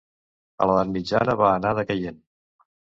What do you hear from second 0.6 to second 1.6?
A l'edat mitjana va